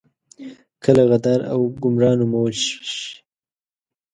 [0.83, 3.17] کله غدار او ګمرا نومول شوي.